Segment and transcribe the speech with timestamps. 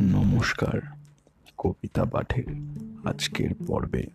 [0.00, 0.80] নমস্কার,
[1.58, 2.44] কবিতা পাঠের
[3.04, 4.06] আজকের পর্বে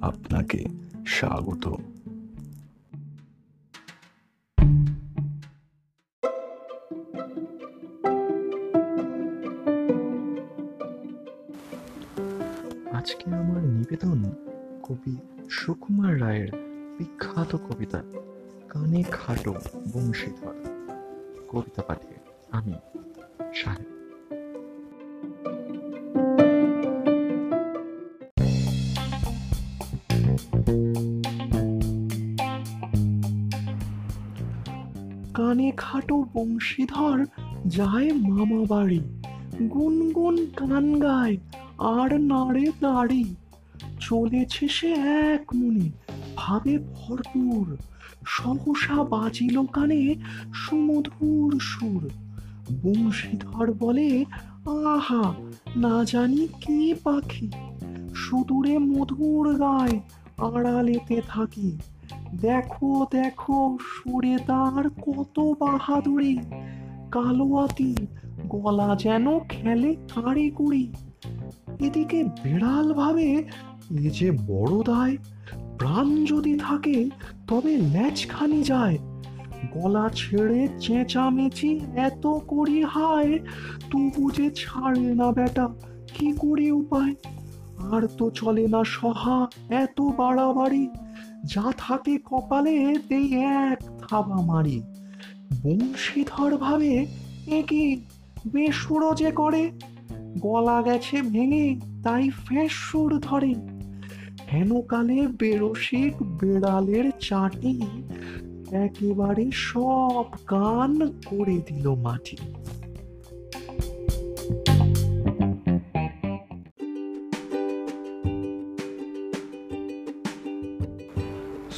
[0.00, 0.64] আপনাকে
[1.06, 1.68] স্বাগত।
[12.92, 14.24] আজকে আমার নিবেদন
[14.82, 15.16] কবি
[15.50, 16.48] সুকুমার রায়ের
[16.98, 18.02] বিখ্যাত কবিতা,
[18.68, 19.54] কানে খাটো
[19.92, 20.54] বংশীধর।
[21.48, 22.14] কবিতা পাঠে
[22.50, 22.74] আমি
[23.54, 23.93] সাহেব।
[35.34, 37.26] কানে খাটো বংশীধর
[37.66, 39.00] যায় মামা বাড়ি।
[39.62, 41.36] গুনগুন গান গায়
[41.78, 43.34] আর নাড়ে দাড়ি
[44.00, 44.92] চলেছে সে
[45.32, 45.90] এক মনে,
[46.36, 47.76] ভাবে ভরপুর।
[48.26, 50.14] সহসা বাজিল কানে
[50.54, 52.10] সুমধুর সুর।
[52.82, 54.24] বংশীধর বলে,
[54.66, 55.34] আহা,
[55.76, 57.50] না জানি কি পাখি।
[58.14, 60.00] সুদূরে মধুর গায়
[60.38, 61.78] আড়ালেতে থাকি।
[62.40, 66.38] দেখো দেখো সুরে তার কত বাহাদুরি।
[67.10, 67.94] কালোয়াতি,
[68.48, 70.92] গলা যেন খেলে কাড়ি কুড়ি।
[71.80, 73.44] এদিকে বিড়াল ভাবে
[73.90, 75.16] এ যে বড় দায়
[75.78, 77.10] প্রাণ যদি থাকে,
[77.48, 78.98] তবে ল্যাচখানি যায়।
[79.74, 83.38] গলা ছেড়ে চেঁচামেচি এত করি হায়,
[83.90, 85.68] তবু যে ছাড়ে না বেটা,
[86.14, 87.14] কি করে উপায়?
[87.78, 90.88] আর তো চলে না সহা এত বাড়াবাড়ি।
[91.44, 94.82] যা থাকে কপালে দেই এক থাবা মারি।
[95.62, 97.06] বংশীধর ভাবে
[97.46, 97.96] একে
[98.52, 99.70] বেসুরো যে করে?
[100.38, 103.54] গলা গেছে ভেঙে তাই ফেঁস সুর ধরে
[104.52, 107.80] হেনকালে বেরসিক বেড়ালের চাটি?
[108.72, 112.36] একেবারে সব কান করে দিল মাটি।